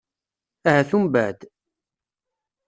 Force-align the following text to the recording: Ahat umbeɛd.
Ahat 0.69 0.91
umbeɛd. 0.97 1.39